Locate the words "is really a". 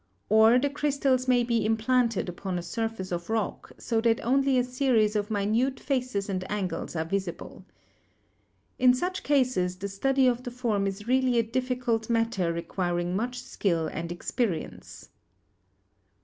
10.87-11.43